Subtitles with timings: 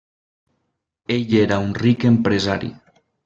[1.17, 2.73] Ell era un ric empresari.